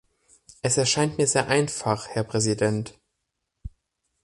Es 0.63 0.77
erscheint 0.79 1.19
mir 1.19 1.27
sehr 1.27 1.47
einfach, 1.47 2.07
Herr 2.07 2.23
Präsident. 2.23 2.97